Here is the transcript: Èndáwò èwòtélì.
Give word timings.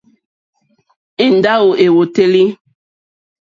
Èndáwò 1.25 1.69
èwòtélì. 1.85 2.43